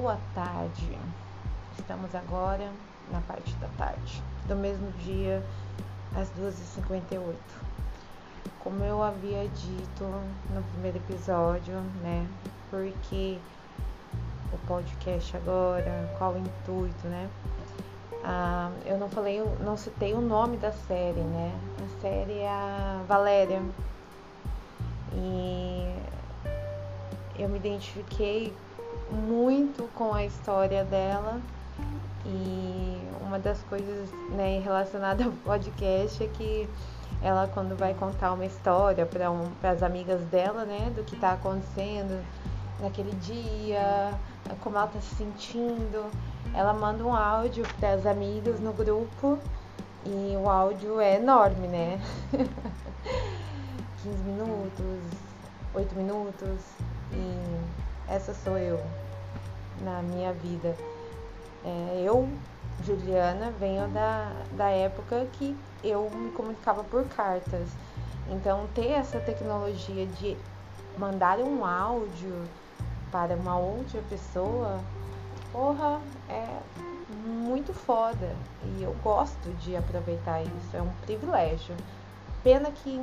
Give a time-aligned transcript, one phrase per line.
[0.00, 0.98] boa tarde.
[1.78, 2.70] Estamos agora
[3.10, 5.42] na parte da tarde do mesmo dia,
[6.14, 7.34] às 2h58.
[8.62, 10.04] Como eu havia dito
[10.50, 12.28] no primeiro episódio, né?
[12.70, 13.38] Porque
[14.52, 17.30] o podcast agora, qual o intuito, né?
[18.22, 21.58] Ah, eu não falei, não citei o nome da série, né?
[21.82, 23.62] A série é a Valéria.
[25.14, 26.05] E
[27.38, 28.52] eu me identifiquei
[29.10, 31.40] muito com a história dela
[32.24, 36.68] e uma das coisas né, relacionada ao podcast é que
[37.22, 41.32] ela quando vai contar uma história para um, as amigas dela, né, do que está
[41.32, 42.24] acontecendo
[42.80, 44.12] naquele dia,
[44.60, 46.10] como ela está se sentindo,
[46.54, 49.38] ela manda um áudio para as amigas no grupo
[50.04, 52.00] e o áudio é enorme, né?
[54.02, 55.00] 15 minutos,
[55.74, 56.60] 8 minutos
[57.12, 58.80] e essa sou eu
[59.80, 60.76] na minha vida.
[61.64, 62.28] É, eu,
[62.84, 67.68] Juliana, venho da, da época que eu me comunicava por cartas.
[68.28, 70.36] Então, ter essa tecnologia de
[70.98, 72.44] mandar um áudio
[73.10, 74.80] para uma outra pessoa,
[75.52, 76.60] porra, é
[77.24, 78.34] muito foda.
[78.64, 81.76] E eu gosto de aproveitar isso, é um privilégio.
[82.42, 83.00] Pena que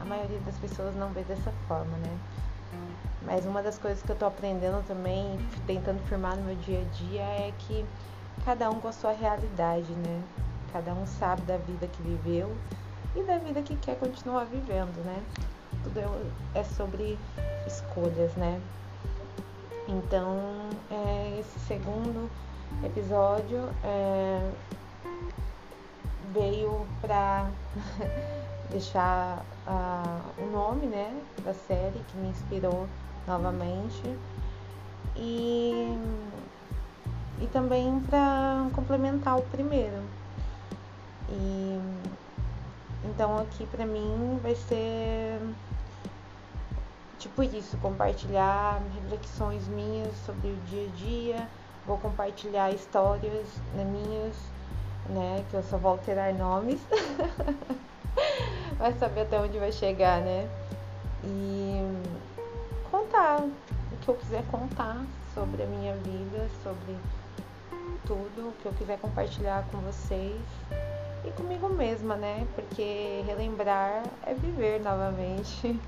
[0.00, 2.18] a maioria das pessoas não vê dessa forma, né?
[3.24, 6.94] Mas uma das coisas que eu tô aprendendo também, tentando firmar no meu dia a
[6.94, 7.84] dia, é que
[8.44, 10.22] cada um com a sua realidade, né?
[10.72, 12.54] Cada um sabe da vida que viveu
[13.14, 15.22] e da vida que quer continuar vivendo, né?
[15.84, 17.18] Tudo é, é sobre
[17.66, 18.60] escolhas, né?
[19.88, 20.38] Então,
[20.90, 22.30] é, esse segundo
[22.84, 24.50] episódio é,
[26.32, 27.50] veio para
[28.70, 32.88] deixar uh, o nome né, da série que me inspirou
[33.26, 34.02] novamente
[35.16, 35.96] e,
[37.40, 40.02] e também para complementar o primeiro.
[41.28, 41.80] E,
[43.04, 45.40] então aqui para mim vai ser
[47.18, 51.48] tipo isso, compartilhar reflexões minhas sobre o dia a dia,
[51.86, 54.34] vou compartilhar histórias né, minhas,
[55.08, 56.80] né, que eu só vou alterar nomes.
[58.76, 60.48] vai saber até onde vai chegar, né?
[61.24, 61.80] E
[63.32, 65.04] contar o que eu quiser contar
[65.34, 66.96] sobre a minha vida, sobre
[68.06, 70.40] tudo que eu quiser compartilhar com vocês
[71.24, 72.46] e comigo mesma, né?
[72.54, 75.80] Porque relembrar é viver novamente.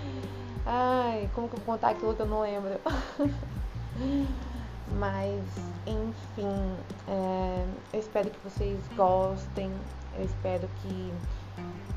[0.66, 2.80] Ai, como que eu vou contar aquilo que eu não lembro?
[4.98, 5.42] Mas,
[5.86, 6.76] enfim,
[7.08, 9.70] é, eu espero que vocês gostem,
[10.18, 11.12] eu espero que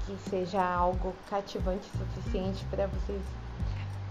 [0.05, 3.21] que seja algo cativante o suficiente para vocês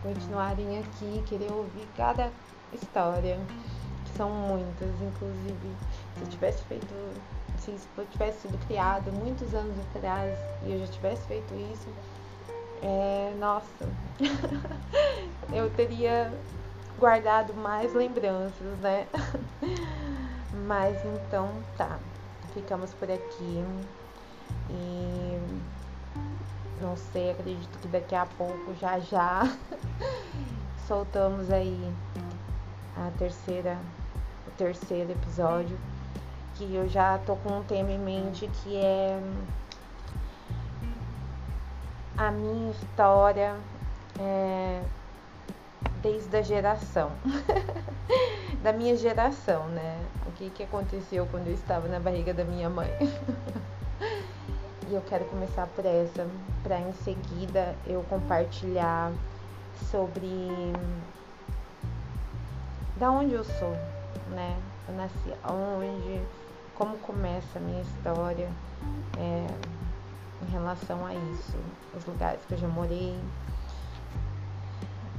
[0.07, 2.31] continuarem aqui, querer ouvir cada
[2.73, 3.39] história,
[4.05, 5.77] que são muitas, inclusive
[6.15, 6.95] se eu tivesse feito,
[7.59, 11.89] se isso tivesse sido criado muitos anos atrás e eu já tivesse feito isso,
[12.83, 13.89] é, nossa,
[15.53, 16.33] eu teria
[16.99, 19.09] guardado mais lembranças, né?
[20.67, 21.99] Mas então tá,
[22.55, 23.65] ficamos por aqui.
[24.71, 25.39] E
[26.81, 29.43] não sei, acredito que daqui a pouco, já já,
[30.87, 31.93] soltamos aí
[32.97, 33.79] a terceira,
[34.47, 35.79] o terceiro episódio.
[36.55, 39.21] Que eu já tô com um tema em mente que é
[42.17, 43.55] a minha história
[44.19, 44.81] é,
[46.01, 47.13] desde a geração.
[48.63, 50.01] da minha geração, né?
[50.27, 52.91] O que, que aconteceu quando eu estava na barriga da minha mãe.
[54.89, 56.29] E eu quero começar por essa,
[56.63, 59.13] para em seguida eu compartilhar
[59.91, 60.49] sobre
[62.97, 63.73] da onde eu sou,
[64.31, 64.57] né?
[64.89, 66.23] Eu nasci onde,
[66.77, 68.49] como começa a minha história
[69.19, 69.47] é,
[70.47, 71.59] em relação a isso,
[71.97, 73.19] os lugares que eu já morei.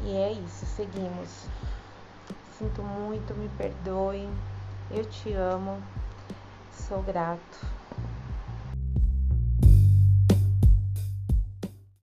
[0.01, 1.45] E é isso, seguimos.
[2.57, 4.29] Sinto muito, me perdoe.
[4.89, 5.83] Eu te amo.
[6.71, 7.77] Sou grato.